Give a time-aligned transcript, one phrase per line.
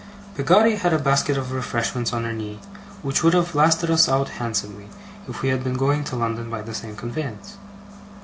[0.33, 2.59] Peggotty had a basket of refreshments on her knee,
[3.03, 4.89] which would have lasted us out handsomely,
[5.27, 7.55] if we had been going to London by the same conveyance.